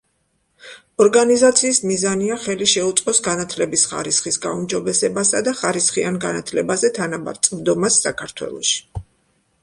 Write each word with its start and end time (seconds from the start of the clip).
ორგანიზაციის 1.03 1.79
მიზანია 1.89 2.37
ხელი 2.45 2.67
შეუწყოს 2.71 3.19
განათლების 3.27 3.83
ხარისხის 3.91 4.39
გაუმჯობესებასა 4.45 5.41
და 5.49 5.53
ხარისხიან 5.59 6.17
განათლებაზე 6.23 6.91
თანაბარ 6.97 7.39
წვდომას 7.49 8.01
საქართველოში. 8.07 8.81